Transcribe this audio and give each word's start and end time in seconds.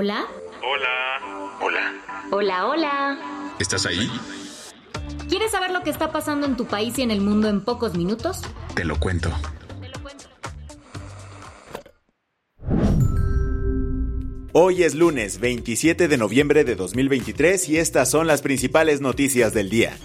Hola. 0.00 0.28
Hola. 0.62 1.58
Hola. 1.60 1.92
Hola, 2.30 2.66
hola. 2.68 3.54
¿Estás 3.58 3.84
ahí? 3.84 4.08
¿Quieres 5.28 5.50
saber 5.50 5.72
lo 5.72 5.82
que 5.82 5.90
está 5.90 6.12
pasando 6.12 6.46
en 6.46 6.56
tu 6.56 6.66
país 6.66 6.96
y 6.98 7.02
en 7.02 7.10
el 7.10 7.20
mundo 7.20 7.48
en 7.48 7.62
pocos 7.62 7.96
minutos? 7.96 8.42
Te 8.76 8.84
lo 8.84 8.94
cuento. 9.00 9.32
Hoy 14.52 14.84
es 14.84 14.94
lunes 14.94 15.40
27 15.40 16.06
de 16.06 16.16
noviembre 16.16 16.62
de 16.62 16.76
2023 16.76 17.68
y 17.68 17.78
estas 17.78 18.08
son 18.08 18.28
las 18.28 18.40
principales 18.40 19.00
noticias 19.00 19.52
del 19.52 19.68
día. 19.68 19.98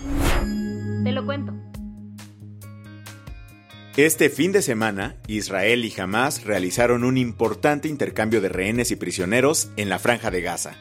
Este 3.96 4.32
fin 4.32 4.52
de 4.52 4.64
semana, 4.64 5.18
Israel 5.28 5.86
y 5.86 5.94
Hamas 6.02 6.46
realizaron 6.46 7.04
un 7.04 7.16
importante 7.16 7.88
intercambio 7.88 8.42
de 8.42 8.50
rehenes 8.50 8.90
y 8.90 8.96
prisioneros 8.96 9.70
en 9.78 9.88
la 9.88 10.00
franja 10.00 10.32
de 10.32 10.42
Gaza. 10.42 10.74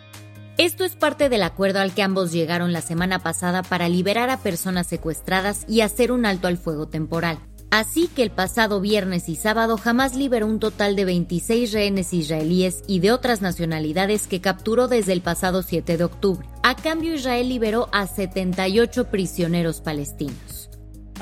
Esto 0.56 0.82
es 0.86 0.96
parte 0.96 1.28
del 1.28 1.42
acuerdo 1.42 1.80
al 1.80 1.92
que 1.92 2.02
ambos 2.02 2.33
llegaron 2.33 2.72
la 2.72 2.80
semana 2.80 3.18
pasada 3.18 3.62
para 3.62 3.90
liberar 3.90 4.30
a 4.30 4.38
personas 4.38 4.86
secuestradas 4.86 5.66
y 5.68 5.83
hacer 5.83 6.10
un 6.10 6.24
alto 6.24 6.48
al 6.48 6.56
fuego 6.56 6.88
temporal. 6.88 7.38
Así 7.70 8.08
que 8.08 8.22
el 8.22 8.30
pasado 8.30 8.80
viernes 8.80 9.28
y 9.28 9.36
sábado 9.36 9.78
Hamas 9.84 10.16
liberó 10.16 10.46
un 10.46 10.58
total 10.58 10.96
de 10.96 11.05
26 11.05 11.70
rehenes 11.72 12.14
israelíes 12.14 12.83
y 12.86 13.00
de 13.00 13.12
otras 13.12 13.42
nacionalidades 13.42 14.27
que 14.27 14.40
capturó 14.40 14.88
desde 14.88 15.12
el 15.12 15.20
pasado 15.20 15.62
7 15.62 15.98
de 15.98 16.05
octubre. 16.05 16.48
A 16.62 16.77
cambio 16.77 17.14
Israel 17.14 17.50
liberó 17.50 17.90
a 17.92 18.06
78 18.06 19.10
prisioneros 19.10 19.83
palestinos. 19.83 20.71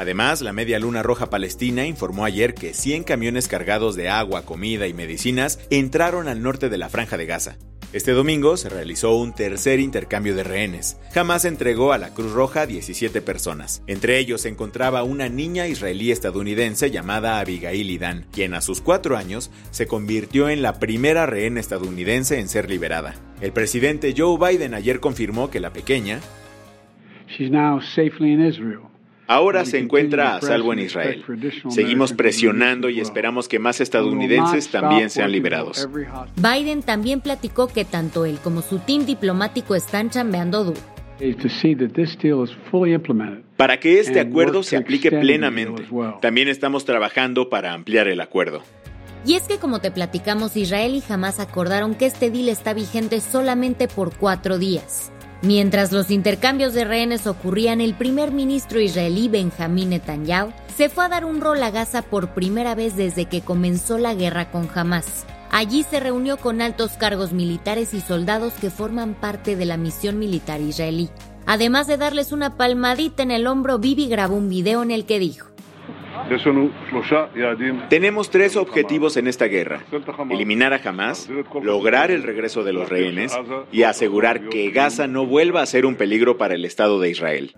Además, 0.00 0.40
la 0.40 0.54
Media 0.54 0.78
Luna 0.78 1.02
Roja 1.02 1.28
Palestina 1.28 1.84
informó 1.84 2.24
ayer 2.24 2.54
que 2.54 2.72
100 2.72 3.04
camiones 3.04 3.48
cargados 3.48 3.96
de 3.96 4.08
agua, 4.08 4.46
comida 4.46 4.86
y 4.86 4.94
medicinas 4.94 5.60
entraron 5.68 6.26
al 6.26 6.42
norte 6.42 6.70
de 6.70 6.78
la 6.78 6.88
franja 6.88 7.18
de 7.18 7.26
Gaza. 7.26 7.58
Este 7.92 8.12
domingo 8.12 8.56
se 8.56 8.70
realizó 8.70 9.14
un 9.14 9.34
tercer 9.34 9.78
intercambio 9.78 10.34
de 10.34 10.42
rehenes. 10.42 10.98
Jamás 11.12 11.44
entregó 11.44 11.92
a 11.92 11.98
la 11.98 12.14
Cruz 12.14 12.32
Roja 12.32 12.64
17 12.64 13.20
personas. 13.20 13.82
Entre 13.86 14.16
ellos 14.16 14.40
se 14.40 14.48
encontraba 14.48 15.02
una 15.02 15.28
niña 15.28 15.66
israelí 15.66 16.10
estadounidense 16.10 16.90
llamada 16.90 17.38
Abigail 17.38 17.90
Idan, 17.90 18.24
quien 18.32 18.54
a 18.54 18.62
sus 18.62 18.80
cuatro 18.80 19.18
años 19.18 19.50
se 19.70 19.86
convirtió 19.86 20.48
en 20.48 20.62
la 20.62 20.80
primera 20.80 21.26
rehén 21.26 21.58
estadounidense 21.58 22.40
en 22.40 22.48
ser 22.48 22.70
liberada. 22.70 23.16
El 23.42 23.52
presidente 23.52 24.14
Joe 24.16 24.38
Biden 24.38 24.72
ayer 24.72 24.98
confirmó 24.98 25.50
que 25.50 25.60
la 25.60 25.74
pequeña 25.74 26.20
She's 27.28 27.50
now 27.50 27.82
safely 27.82 28.32
in 28.32 28.40
Israel. 28.40 28.90
Ahora 29.30 29.64
se 29.64 29.78
encuentra 29.78 30.34
a 30.34 30.40
salvo 30.40 30.72
en 30.72 30.80
Israel. 30.80 31.24
Seguimos 31.68 32.12
presionando 32.12 32.88
y 32.90 33.00
esperamos 33.00 33.48
que 33.48 33.60
más 33.60 33.80
estadounidenses 33.80 34.68
también 34.68 35.08
sean 35.08 35.30
liberados. 35.30 35.88
Biden 36.36 36.82
también 36.82 37.20
platicó 37.20 37.68
que 37.68 37.84
tanto 37.84 38.24
él 38.26 38.38
como 38.42 38.60
su 38.60 38.80
team 38.80 39.06
diplomático 39.06 39.76
están 39.76 40.10
chambeando 40.10 40.64
duro. 40.64 40.80
Para 43.56 43.78
que 43.78 44.00
este 44.00 44.20
acuerdo 44.20 44.62
se 44.62 44.76
aplique 44.76 45.10
plenamente. 45.10 45.86
También 46.20 46.48
estamos 46.48 46.84
trabajando 46.84 47.48
para 47.48 47.72
ampliar 47.72 48.08
el 48.08 48.20
acuerdo. 48.20 48.62
Y 49.24 49.34
es 49.34 49.42
que 49.42 49.58
como 49.58 49.80
te 49.80 49.90
platicamos, 49.90 50.56
Israel 50.56 50.94
y 50.94 51.12
Hamas 51.12 51.40
acordaron 51.40 51.94
que 51.94 52.06
este 52.06 52.30
deal 52.30 52.48
está 52.48 52.72
vigente 52.72 53.20
solamente 53.20 53.86
por 53.86 54.16
cuatro 54.16 54.58
días. 54.58 55.12
Mientras 55.42 55.90
los 55.90 56.10
intercambios 56.10 56.74
de 56.74 56.84
rehenes 56.84 57.26
ocurrían, 57.26 57.80
el 57.80 57.94
primer 57.94 58.30
ministro 58.30 58.78
israelí 58.78 59.28
Benjamín 59.28 59.90
Netanyahu 59.90 60.52
se 60.76 60.90
fue 60.90 61.06
a 61.06 61.08
dar 61.08 61.24
un 61.24 61.40
rol 61.40 61.62
a 61.62 61.70
Gaza 61.70 62.02
por 62.02 62.34
primera 62.34 62.74
vez 62.74 62.94
desde 62.94 63.24
que 63.24 63.40
comenzó 63.40 63.96
la 63.96 64.14
guerra 64.14 64.50
con 64.50 64.68
Hamas. 64.74 65.24
Allí 65.50 65.82
se 65.82 65.98
reunió 65.98 66.36
con 66.36 66.60
altos 66.60 66.92
cargos 66.92 67.32
militares 67.32 67.94
y 67.94 68.02
soldados 68.02 68.52
que 68.60 68.70
forman 68.70 69.14
parte 69.14 69.56
de 69.56 69.64
la 69.64 69.78
misión 69.78 70.18
militar 70.18 70.60
israelí. 70.60 71.08
Además 71.46 71.86
de 71.86 71.96
darles 71.96 72.32
una 72.32 72.56
palmadita 72.58 73.22
en 73.22 73.30
el 73.30 73.46
hombro, 73.46 73.78
Bibi 73.78 74.08
grabó 74.08 74.36
un 74.36 74.50
video 74.50 74.82
en 74.82 74.90
el 74.90 75.06
que 75.06 75.18
dijo, 75.18 75.49
Tenemos 77.88 78.30
tres 78.30 78.56
objetivos 78.56 79.16
en 79.16 79.26
esta 79.26 79.46
guerra. 79.46 79.82
Eliminar 80.30 80.72
a 80.72 80.80
Hamas, 80.88 81.28
lograr 81.62 82.10
el 82.10 82.22
regreso 82.22 82.62
de 82.64 82.72
los 82.72 82.88
rehenes 82.88 83.36
y 83.72 83.82
asegurar 83.82 84.48
que 84.48 84.70
Gaza 84.70 85.06
no 85.06 85.26
vuelva 85.26 85.62
a 85.62 85.66
ser 85.66 85.86
un 85.86 85.96
peligro 85.96 86.38
para 86.38 86.54
el 86.54 86.64
Estado 86.64 87.00
de 87.00 87.10
Israel. 87.10 87.54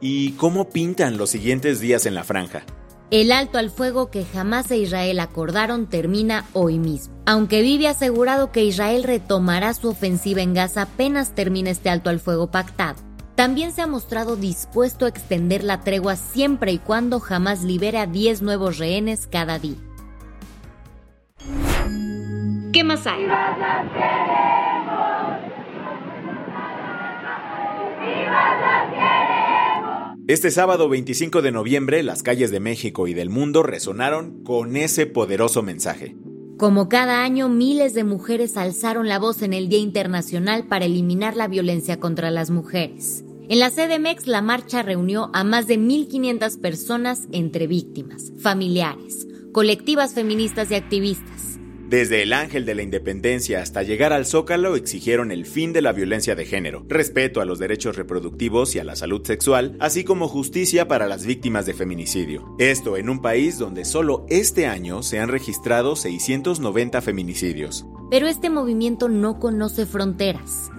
¿Y 0.00 0.32
cómo 0.32 0.68
pintan 0.70 1.16
los 1.16 1.30
siguientes 1.30 1.80
días 1.80 2.06
en 2.06 2.14
la 2.14 2.24
franja? 2.24 2.64
El 3.10 3.30
alto 3.30 3.58
al 3.58 3.70
fuego 3.70 4.10
que 4.10 4.24
Hamas 4.34 4.68
e 4.72 4.78
Israel 4.78 5.20
acordaron 5.20 5.86
termina 5.86 6.44
hoy 6.52 6.78
mismo. 6.78 7.14
Aunque 7.24 7.86
ha 7.86 7.90
asegurado 7.90 8.50
que 8.50 8.64
Israel 8.64 9.04
retomará 9.04 9.74
su 9.74 9.88
ofensiva 9.88 10.42
en 10.42 10.54
Gaza 10.54 10.82
apenas 10.82 11.34
termine 11.34 11.70
este 11.70 11.88
alto 11.88 12.10
al 12.10 12.18
fuego 12.18 12.50
pactado. 12.50 13.00
También 13.36 13.70
se 13.72 13.82
ha 13.82 13.86
mostrado 13.86 14.34
dispuesto 14.36 15.04
a 15.04 15.10
extender 15.10 15.62
la 15.62 15.82
tregua 15.82 16.16
siempre 16.16 16.72
y 16.72 16.78
cuando 16.78 17.22
Hamas 17.28 17.62
libere 17.62 17.98
a 17.98 18.06
10 18.06 18.40
nuevos 18.40 18.78
rehenes 18.78 19.28
cada 19.30 19.58
día. 19.58 19.76
¿Qué 22.72 22.82
más 22.82 23.06
hay? 23.06 23.26
Este 30.28 30.50
sábado 30.50 30.88
25 30.88 31.42
de 31.42 31.52
noviembre, 31.52 32.02
las 32.02 32.22
calles 32.22 32.50
de 32.50 32.60
México 32.60 33.06
y 33.06 33.12
del 33.12 33.28
mundo 33.28 33.62
resonaron 33.62 34.42
con 34.44 34.76
ese 34.76 35.04
poderoso 35.06 35.62
mensaje. 35.62 36.16
Como 36.56 36.88
cada 36.88 37.22
año, 37.22 37.50
miles 37.50 37.92
de 37.92 38.02
mujeres 38.02 38.56
alzaron 38.56 39.08
la 39.08 39.18
voz 39.18 39.42
en 39.42 39.52
el 39.52 39.68
Día 39.68 39.78
Internacional 39.78 40.66
para 40.66 40.86
eliminar 40.86 41.36
la 41.36 41.48
violencia 41.48 42.00
contra 42.00 42.30
las 42.30 42.48
mujeres. 42.48 43.25
En 43.48 43.60
la 43.60 43.70
CDMX, 43.70 44.26
la 44.26 44.42
marcha 44.42 44.82
reunió 44.82 45.30
a 45.32 45.44
más 45.44 45.68
de 45.68 45.78
1.500 45.78 46.60
personas 46.60 47.28
entre 47.30 47.68
víctimas, 47.68 48.32
familiares, 48.40 49.28
colectivas 49.52 50.14
feministas 50.14 50.72
y 50.72 50.74
activistas. 50.74 51.60
Desde 51.88 52.22
el 52.22 52.32
Ángel 52.32 52.66
de 52.66 52.74
la 52.74 52.82
Independencia 52.82 53.62
hasta 53.62 53.84
llegar 53.84 54.12
al 54.12 54.26
Zócalo 54.26 54.74
exigieron 54.74 55.30
el 55.30 55.46
fin 55.46 55.72
de 55.72 55.80
la 55.80 55.92
violencia 55.92 56.34
de 56.34 56.44
género, 56.44 56.84
respeto 56.88 57.40
a 57.40 57.44
los 57.44 57.60
derechos 57.60 57.94
reproductivos 57.94 58.74
y 58.74 58.80
a 58.80 58.84
la 58.84 58.96
salud 58.96 59.24
sexual, 59.24 59.76
así 59.78 60.02
como 60.02 60.26
justicia 60.26 60.88
para 60.88 61.06
las 61.06 61.24
víctimas 61.24 61.66
de 61.66 61.74
feminicidio. 61.74 62.56
Esto 62.58 62.96
en 62.96 63.08
un 63.08 63.22
país 63.22 63.58
donde 63.58 63.84
solo 63.84 64.26
este 64.28 64.66
año 64.66 65.04
se 65.04 65.20
han 65.20 65.28
registrado 65.28 65.94
690 65.94 67.00
feminicidios. 67.00 67.86
Pero 68.10 68.26
este 68.26 68.50
movimiento 68.50 69.08
no 69.08 69.38
conoce 69.40 69.86
fronteras. 69.86 70.70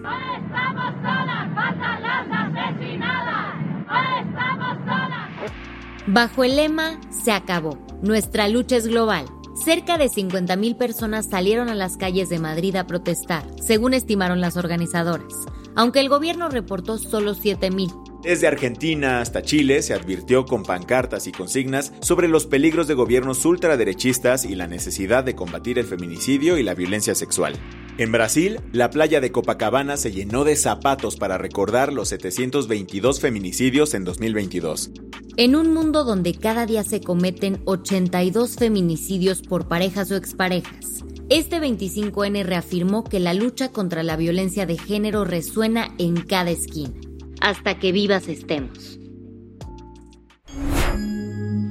Bajo 6.09 6.45
el 6.45 6.55
lema 6.55 7.01
Se 7.09 7.33
acabó, 7.33 7.77
nuestra 8.01 8.47
lucha 8.47 8.77
es 8.77 8.87
global. 8.87 9.25
Cerca 9.55 9.97
de 9.97 10.05
50.000 10.05 10.77
personas 10.77 11.27
salieron 11.29 11.67
a 11.67 11.75
las 11.75 11.97
calles 11.97 12.29
de 12.29 12.39
Madrid 12.39 12.75
a 12.77 12.87
protestar, 12.87 13.43
según 13.61 13.93
estimaron 13.93 14.39
las 14.39 14.55
organizadoras, 14.55 15.33
aunque 15.75 15.99
el 15.99 16.09
gobierno 16.09 16.47
reportó 16.47 16.97
solo 16.97 17.33
7.000. 17.35 18.06
Desde 18.23 18.47
Argentina 18.47 19.21
hasta 19.21 19.43
Chile 19.43 19.81
se 19.81 19.93
advirtió 19.93 20.45
con 20.45 20.63
pancartas 20.63 21.27
y 21.27 21.31
consignas 21.31 21.93
sobre 22.01 22.27
los 22.27 22.45
peligros 22.45 22.87
de 22.87 22.95
gobiernos 22.95 23.45
ultraderechistas 23.45 24.43
y 24.43 24.55
la 24.55 24.67
necesidad 24.67 25.23
de 25.23 25.35
combatir 25.35 25.77
el 25.77 25.85
feminicidio 25.85 26.57
y 26.57 26.63
la 26.63 26.73
violencia 26.73 27.13
sexual. 27.13 27.53
En 27.97 28.11
Brasil, 28.11 28.59
la 28.73 28.89
playa 28.89 29.21
de 29.21 29.31
Copacabana 29.31 29.97
se 29.97 30.11
llenó 30.11 30.43
de 30.43 30.55
zapatos 30.55 31.15
para 31.15 31.37
recordar 31.37 31.93
los 31.93 32.09
722 32.09 33.19
feminicidios 33.19 33.93
en 33.93 34.03
2022. 34.03 34.91
En 35.37 35.55
un 35.55 35.71
mundo 35.73 36.03
donde 36.03 36.33
cada 36.33 36.65
día 36.65 36.83
se 36.83 37.01
cometen 37.01 37.61
82 37.65 38.55
feminicidios 38.55 39.41
por 39.41 39.67
parejas 39.67 40.11
o 40.11 40.15
exparejas, 40.15 41.03
este 41.29 41.59
25N 41.59 42.43
reafirmó 42.43 43.03
que 43.03 43.19
la 43.19 43.33
lucha 43.33 43.69
contra 43.69 44.01
la 44.01 44.15
violencia 44.15 44.65
de 44.65 44.77
género 44.77 45.25
resuena 45.25 45.93
en 45.97 46.15
cada 46.21 46.51
esquina, 46.51 46.93
hasta 47.41 47.79
que 47.79 47.91
vivas 47.91 48.27
estemos. 48.27 48.99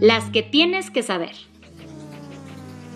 Las 0.01 0.31
que 0.31 0.43
tienes 0.43 0.91
que 0.91 1.03
saber. 1.03 1.35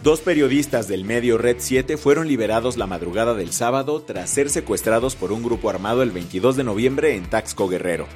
Dos 0.03 0.21
periodistas 0.21 0.89
del 0.89 1.05
medio 1.05 1.37
Red 1.37 1.57
7 1.59 1.99
fueron 1.99 2.27
liberados 2.27 2.79
la 2.79 2.87
madrugada 2.87 3.35
del 3.35 3.53
sábado 3.53 4.01
tras 4.01 4.31
ser 4.31 4.49
secuestrados 4.49 5.15
por 5.15 5.31
un 5.31 5.43
grupo 5.43 5.69
armado 5.69 6.03
el 6.03 6.11
22 6.11 6.57
de 6.57 6.65
noviembre 6.65 7.17
en 7.17 7.29
Taxco 7.29 7.69
Guerrero. 7.69 8.07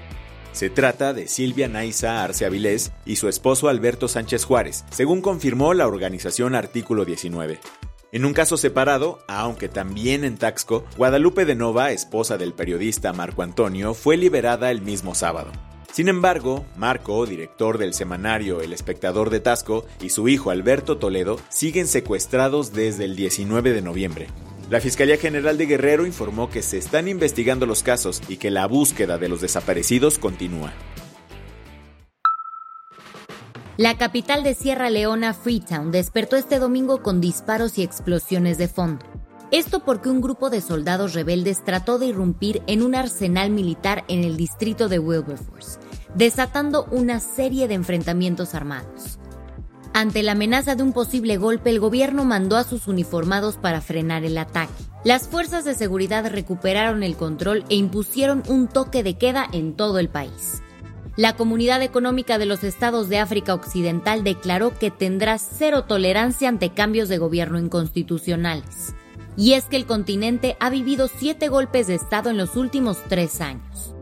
Se 0.52 0.70
trata 0.70 1.12
de 1.12 1.28
Silvia 1.28 1.68
Naiza 1.68 2.22
Arce 2.22 2.46
Avilés 2.46 2.92
y 3.04 3.16
su 3.16 3.28
esposo 3.28 3.68
Alberto 3.68 4.08
Sánchez 4.08 4.44
Juárez, 4.44 4.84
según 4.90 5.20
confirmó 5.20 5.74
la 5.74 5.86
organización 5.86 6.54
Artículo 6.54 7.04
19. 7.04 7.58
En 8.14 8.24
un 8.24 8.32
caso 8.32 8.56
separado, 8.56 9.18
aunque 9.26 9.68
también 9.68 10.22
en 10.22 10.38
Taxco, 10.38 10.84
Guadalupe 10.96 11.44
de 11.44 11.56
Nova, 11.56 11.90
esposa 11.90 12.38
del 12.38 12.52
periodista 12.52 13.12
Marco 13.12 13.42
Antonio, 13.42 13.92
fue 13.92 14.16
liberada 14.16 14.70
el 14.70 14.82
mismo 14.82 15.16
sábado. 15.16 15.50
Sin 15.92 16.06
embargo, 16.06 16.64
Marco, 16.76 17.26
director 17.26 17.76
del 17.76 17.92
semanario 17.92 18.60
El 18.60 18.72
Espectador 18.72 19.30
de 19.30 19.40
Tasco, 19.40 19.84
y 20.00 20.10
su 20.10 20.28
hijo 20.28 20.50
Alberto 20.50 20.96
Toledo 20.98 21.40
siguen 21.48 21.88
secuestrados 21.88 22.72
desde 22.72 23.04
el 23.04 23.16
19 23.16 23.72
de 23.72 23.82
noviembre. 23.82 24.28
La 24.70 24.80
Fiscalía 24.80 25.16
General 25.16 25.58
de 25.58 25.66
Guerrero 25.66 26.06
informó 26.06 26.50
que 26.50 26.62
se 26.62 26.78
están 26.78 27.08
investigando 27.08 27.66
los 27.66 27.82
casos 27.82 28.22
y 28.28 28.36
que 28.36 28.52
la 28.52 28.68
búsqueda 28.68 29.18
de 29.18 29.28
los 29.28 29.40
desaparecidos 29.40 30.20
continúa. 30.20 30.72
La 33.76 33.98
capital 33.98 34.44
de 34.44 34.54
Sierra 34.54 34.88
Leona, 34.88 35.34
Freetown, 35.34 35.90
despertó 35.90 36.36
este 36.36 36.60
domingo 36.60 37.02
con 37.02 37.20
disparos 37.20 37.76
y 37.76 37.82
explosiones 37.82 38.56
de 38.56 38.68
fondo. 38.68 39.04
Esto 39.50 39.84
porque 39.84 40.08
un 40.08 40.20
grupo 40.20 40.48
de 40.48 40.60
soldados 40.60 41.12
rebeldes 41.12 41.64
trató 41.64 41.98
de 41.98 42.06
irrumpir 42.06 42.62
en 42.68 42.84
un 42.84 42.94
arsenal 42.94 43.50
militar 43.50 44.04
en 44.06 44.22
el 44.22 44.36
distrito 44.36 44.88
de 44.88 45.00
Wilberforce, 45.00 45.80
desatando 46.14 46.86
una 46.92 47.18
serie 47.18 47.66
de 47.66 47.74
enfrentamientos 47.74 48.54
armados. 48.54 49.18
Ante 49.92 50.22
la 50.22 50.32
amenaza 50.32 50.76
de 50.76 50.84
un 50.84 50.92
posible 50.92 51.36
golpe, 51.36 51.70
el 51.70 51.80
gobierno 51.80 52.24
mandó 52.24 52.56
a 52.56 52.62
sus 52.62 52.86
uniformados 52.86 53.56
para 53.56 53.80
frenar 53.80 54.24
el 54.24 54.38
ataque. 54.38 54.72
Las 55.02 55.26
fuerzas 55.26 55.64
de 55.64 55.74
seguridad 55.74 56.30
recuperaron 56.30 57.02
el 57.02 57.16
control 57.16 57.64
e 57.68 57.74
impusieron 57.74 58.44
un 58.46 58.68
toque 58.68 59.02
de 59.02 59.18
queda 59.18 59.48
en 59.50 59.74
todo 59.74 59.98
el 59.98 60.08
país. 60.08 60.62
La 61.16 61.36
Comunidad 61.36 61.80
Económica 61.82 62.38
de 62.38 62.46
los 62.46 62.64
Estados 62.64 63.08
de 63.08 63.18
África 63.18 63.54
Occidental 63.54 64.24
declaró 64.24 64.76
que 64.76 64.90
tendrá 64.90 65.38
cero 65.38 65.84
tolerancia 65.84 66.48
ante 66.48 66.70
cambios 66.70 67.08
de 67.08 67.18
gobierno 67.18 67.60
inconstitucionales. 67.60 68.96
Y 69.36 69.52
es 69.52 69.66
que 69.66 69.76
el 69.76 69.86
continente 69.86 70.56
ha 70.58 70.70
vivido 70.70 71.08
siete 71.08 71.46
golpes 71.48 71.86
de 71.86 71.94
Estado 71.94 72.30
en 72.30 72.36
los 72.36 72.56
últimos 72.56 72.98
tres 73.08 73.40
años. 73.40 73.94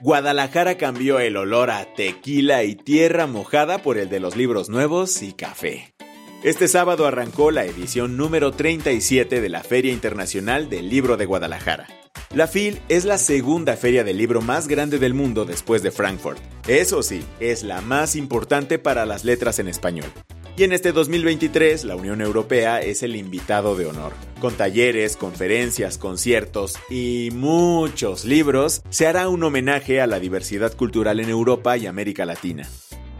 Guadalajara 0.00 0.76
cambió 0.76 1.20
el 1.20 1.36
olor 1.36 1.70
a 1.70 1.94
tequila 1.94 2.64
y 2.64 2.74
tierra 2.74 3.28
mojada 3.28 3.78
por 3.78 3.98
el 3.98 4.08
de 4.08 4.18
los 4.18 4.34
libros 4.34 4.68
nuevos 4.68 5.22
y 5.22 5.32
café. 5.32 5.94
Este 6.42 6.66
sábado 6.66 7.06
arrancó 7.06 7.52
la 7.52 7.64
edición 7.64 8.16
número 8.16 8.50
37 8.50 9.40
de 9.40 9.48
la 9.48 9.62
Feria 9.62 9.92
Internacional 9.92 10.68
del 10.68 10.88
Libro 10.88 11.16
de 11.16 11.26
Guadalajara. 11.26 12.01
La 12.34 12.46
FIL 12.46 12.80
es 12.88 13.04
la 13.04 13.18
segunda 13.18 13.76
feria 13.76 14.04
del 14.04 14.16
libro 14.16 14.40
más 14.40 14.66
grande 14.66 14.98
del 14.98 15.12
mundo 15.12 15.44
después 15.44 15.82
de 15.82 15.90
Frankfurt. 15.90 16.38
Eso 16.66 17.02
sí, 17.02 17.22
es 17.40 17.62
la 17.62 17.82
más 17.82 18.16
importante 18.16 18.78
para 18.78 19.04
las 19.04 19.22
letras 19.22 19.58
en 19.58 19.68
español. 19.68 20.10
Y 20.56 20.64
en 20.64 20.72
este 20.72 20.92
2023 20.92 21.84
la 21.84 21.94
Unión 21.94 22.22
Europea 22.22 22.80
es 22.80 23.02
el 23.02 23.16
invitado 23.16 23.76
de 23.76 23.84
honor. 23.84 24.14
Con 24.40 24.54
talleres, 24.54 25.18
conferencias, 25.18 25.98
conciertos 25.98 26.78
y 26.88 27.28
muchos 27.34 28.24
libros, 28.24 28.82
se 28.88 29.06
hará 29.06 29.28
un 29.28 29.44
homenaje 29.44 30.00
a 30.00 30.06
la 30.06 30.18
diversidad 30.18 30.74
cultural 30.74 31.20
en 31.20 31.28
Europa 31.28 31.76
y 31.76 31.84
América 31.84 32.24
Latina. 32.24 32.66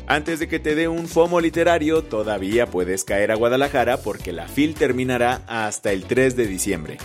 Antes 0.06 0.38
de 0.38 0.48
que 0.48 0.58
te 0.58 0.74
dé 0.74 0.88
un 0.88 1.06
FOMO 1.06 1.38
literario, 1.40 2.02
todavía 2.02 2.66
puedes 2.66 3.04
caer 3.04 3.30
a 3.30 3.36
Guadalajara 3.36 3.98
porque 3.98 4.32
la 4.32 4.48
FIL 4.48 4.74
terminará 4.74 5.42
hasta 5.46 5.92
el 5.92 6.04
3 6.04 6.34
de 6.34 6.46
diciembre. 6.46 6.96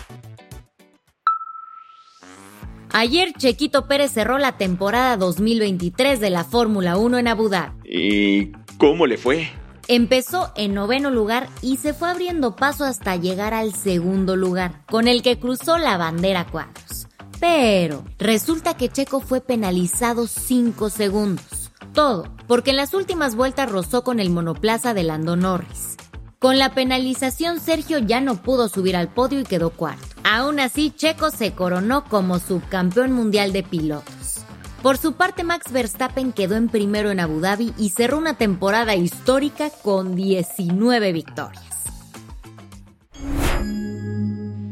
Ayer 2.99 3.31
Chequito 3.33 3.87
Pérez 3.87 4.11
cerró 4.11 4.39
la 4.39 4.57
temporada 4.57 5.17
2023 5.17 6.19
de 6.19 6.31
la 6.31 6.43
Fórmula 6.43 6.97
1 6.97 7.19
en 7.19 7.27
Abu 7.27 7.47
Dhabi. 7.47 7.77
¿Y 7.85 8.53
cómo 8.79 9.05
le 9.05 9.19
fue? 9.19 9.49
Empezó 9.87 10.51
en 10.55 10.73
noveno 10.73 11.11
lugar 11.11 11.47
y 11.61 11.77
se 11.77 11.93
fue 11.93 12.09
abriendo 12.09 12.55
paso 12.55 12.85
hasta 12.85 13.15
llegar 13.15 13.53
al 13.53 13.75
segundo 13.75 14.35
lugar, 14.35 14.81
con 14.87 15.07
el 15.07 15.21
que 15.21 15.37
cruzó 15.37 15.77
la 15.77 15.95
bandera 15.97 16.47
cuadros. 16.47 17.07
Pero 17.39 18.03
resulta 18.17 18.75
que 18.75 18.89
Checo 18.89 19.19
fue 19.19 19.41
penalizado 19.41 20.25
5 20.25 20.89
segundos. 20.89 21.69
Todo, 21.93 22.33
porque 22.47 22.71
en 22.71 22.77
las 22.77 22.95
últimas 22.95 23.35
vueltas 23.35 23.71
rozó 23.71 24.03
con 24.03 24.19
el 24.19 24.31
monoplaza 24.31 24.95
de 24.95 25.03
Lando 25.03 25.35
Norris. 25.35 25.97
Con 26.39 26.57
la 26.57 26.73
penalización, 26.73 27.59
Sergio 27.59 27.99
ya 27.99 28.21
no 28.21 28.41
pudo 28.41 28.69
subir 28.69 28.95
al 28.95 29.13
podio 29.13 29.39
y 29.41 29.43
quedó 29.43 29.69
cuarto. 29.69 30.16
Aún 30.29 30.59
así, 30.59 30.91
Checo 30.93 31.31
se 31.31 31.53
coronó 31.53 32.03
como 32.03 32.39
subcampeón 32.39 33.13
mundial 33.13 33.53
de 33.53 33.63
pilotos. 33.63 34.41
Por 34.83 34.97
su 34.97 35.13
parte, 35.13 35.45
Max 35.45 35.71
Verstappen 35.71 36.33
quedó 36.33 36.57
en 36.57 36.67
primero 36.67 37.11
en 37.11 37.21
Abu 37.21 37.39
Dhabi 37.39 37.73
y 37.77 37.91
cerró 37.91 38.17
una 38.17 38.37
temporada 38.37 38.93
histórica 38.93 39.69
con 39.69 40.17
19 40.17 41.13
victorias. 41.13 41.63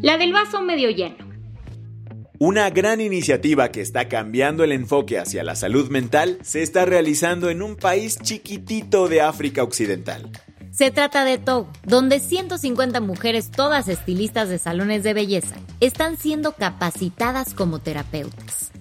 La 0.01 0.17
del 0.17 0.33
vaso 0.33 0.61
medio 0.61 0.89
lleno. 0.89 1.23
Una 2.37 2.69
gran 2.69 2.99
iniciativa 2.99 3.69
que 3.71 3.79
está 3.79 4.09
cambiando 4.09 4.65
el 4.65 4.73
enfoque 4.73 5.19
hacia 5.19 5.41
la 5.45 5.55
salud 5.55 5.89
mental 5.89 6.37
se 6.41 6.63
está 6.63 6.83
realizando 6.83 7.49
en 7.49 7.61
un 7.61 7.77
país 7.77 8.19
chiquitito 8.21 9.07
de 9.07 9.21
África 9.21 9.63
Occidental. 9.63 10.29
Se 10.75 10.92
trata 10.92 11.24
de 11.24 11.38
Togo, 11.38 11.69
donde 11.86 12.19
150 12.19 13.00
mujeres, 13.00 13.50
todas 13.50 13.88
estilistas 13.88 14.50
de 14.50 14.60
salones 14.60 15.04
de 15.04 15.13
belleza, 15.13 15.56
están 15.80 16.18
siendo 16.18 16.51
capacitadas 16.51 17.54
como 17.54 17.80
terapeutas. 17.80 18.72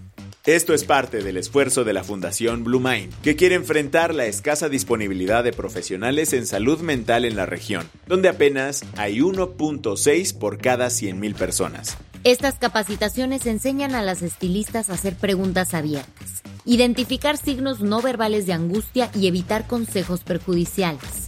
Esto 0.45 0.75
es 0.75 0.83
parte 0.83 1.23
del 1.23 1.37
esfuerzo 1.37 1.85
de 1.85 1.93
la 1.93 2.03
Fundación 2.03 2.65
Blue 2.65 2.81
Mind, 2.81 3.15
que 3.23 3.37
quiere 3.37 3.55
enfrentar 3.55 4.13
la 4.13 4.27
escasa 4.27 4.69
disponibilidad 4.69 5.45
de 5.45 5.53
profesionales 5.53 6.33
en 6.33 6.47
salud 6.47 6.81
mental 6.81 7.25
en 7.25 7.37
la 7.37 7.47
región, 7.47 7.89
donde 8.09 8.29
apenas 8.29 8.83
hay 8.97 9.21
1.6 9.21 10.37
por 10.37 10.59
cada 10.59 10.89
100.000 10.89 11.35
personas. 11.37 11.97
Estas 12.25 12.57
capacitaciones 12.57 13.47
enseñan 13.47 13.95
a 13.95 14.03
las 14.03 14.21
estilistas 14.23 14.91
a 14.91 14.95
hacer 14.95 15.15
preguntas 15.15 15.75
abiertas, 15.75 16.43
identificar 16.65 17.37
signos 17.37 17.83
no 17.83 18.03
verbales 18.03 18.47
de 18.47 18.53
angustia 18.53 19.13
y 19.15 19.29
evitar 19.29 19.69
consejos 19.69 20.25
perjudiciales. 20.25 21.24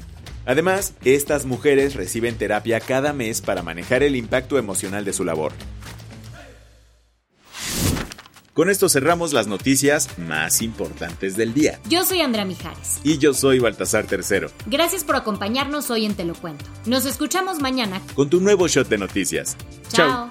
Además, 0.47 0.95
estas 1.05 1.45
mujeres 1.45 1.95
reciben 1.95 2.37
terapia 2.37 2.81
cada 2.81 3.13
mes 3.13 3.41
para 3.41 3.63
manejar 3.63 4.03
el 4.03 4.17
impacto 4.17 4.59
emocional 4.59 5.05
de 5.05 5.13
su 5.13 5.25
labor. 5.25 5.53
Con 8.57 8.71
esto 8.71 8.89
cerramos 8.89 9.35
las 9.35 9.49
noticias 9.49 10.19
más 10.19 10.63
importantes 10.63 11.37
del 11.37 11.53
día. 11.53 11.79
Yo 11.91 12.07
soy 12.07 12.23
Andrea 12.23 12.47
Mijares. 12.47 13.01
Y 13.05 13.19
yo 13.19 13.35
soy 13.35 13.59
Baltasar 13.59 14.07
Tercero. 14.07 14.51
Gracias 14.65 15.05
por 15.05 15.17
acompañarnos 15.17 15.91
hoy 15.91 16.07
en 16.07 16.15
Te 16.15 16.25
lo 16.25 16.35
Cuento. 16.35 16.65
Nos 16.87 17.05
escuchamos 17.05 17.61
mañana 17.61 18.01
con 18.15 18.31
tu 18.31 18.41
nuevo 18.41 18.67
shot 18.67 18.89
de 18.89 18.97
noticias. 18.97 19.59
Chao. 19.93 20.31